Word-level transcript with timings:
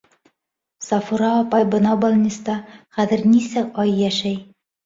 Сафура 0.85 1.29
апай 1.41 1.67
бынау 1.75 1.99
балниста 2.05 2.57
хәҙер 2.99 3.29
нисә 3.35 3.67
ай 3.85 3.97
йәшәй. 4.03 4.43